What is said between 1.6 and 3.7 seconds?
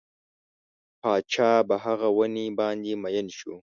په هغه ونې باندې مین شو.